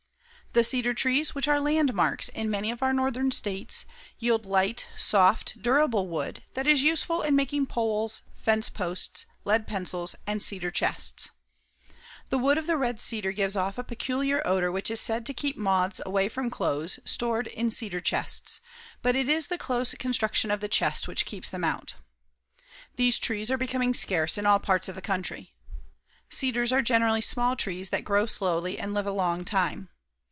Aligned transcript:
The 0.53 0.65
cedar 0.65 0.93
trees, 0.93 1.33
which 1.33 1.47
are 1.47 1.61
landmarks 1.61 2.27
in 2.27 2.51
many 2.51 2.71
of 2.71 2.83
our 2.83 2.91
northern 2.91 3.31
states, 3.31 3.85
yield 4.19 4.45
light, 4.45 4.85
soft, 4.97 5.61
durable 5.61 6.09
wood 6.09 6.43
that 6.55 6.67
is 6.67 6.83
useful 6.83 7.21
in 7.21 7.37
making 7.37 7.67
poles, 7.67 8.21
fence 8.35 8.67
posts, 8.67 9.25
lead 9.45 9.65
pencils 9.65 10.13
and 10.27 10.43
cedar 10.43 10.69
chests. 10.69 11.31
The 12.27 12.37
wood 12.37 12.57
of 12.57 12.67
the 12.67 12.75
red 12.75 12.99
cedar 12.99 13.31
gives 13.31 13.55
off 13.55 13.77
a 13.77 13.83
peculiar 13.85 14.45
odor 14.45 14.73
which 14.73 14.91
is 14.91 14.99
said 14.99 15.25
to 15.27 15.33
keep 15.33 15.55
moths 15.55 16.01
away 16.05 16.27
from 16.27 16.49
clothes 16.49 16.99
stored 17.05 17.47
in 17.47 17.71
cedar 17.71 18.01
chests, 18.01 18.59
but 19.01 19.15
it 19.15 19.29
is 19.29 19.47
the 19.47 19.57
close 19.57 19.93
construction 19.93 20.51
of 20.51 20.59
the 20.59 20.67
chest 20.67 21.07
which 21.07 21.25
keeps 21.25 21.49
them 21.49 21.63
out. 21.63 21.93
These 22.97 23.19
trees 23.19 23.49
are 23.51 23.57
becoming 23.57 23.93
scarce 23.93 24.37
in 24.37 24.45
all 24.45 24.59
parts 24.59 24.89
of 24.89 24.95
the 24.95 25.01
country. 25.01 25.53
Cedars 26.29 26.73
generally 26.83 27.19
are 27.19 27.21
small 27.21 27.55
trees 27.55 27.89
that 27.91 28.03
grow 28.03 28.25
slowly 28.25 28.77
and 28.77 28.93
live 28.93 29.07
a 29.07 29.13
long 29.13 29.45
time. 29.45 29.87